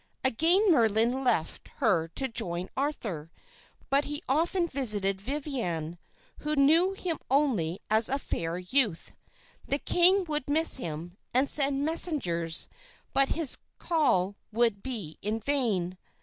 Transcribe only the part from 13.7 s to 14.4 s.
call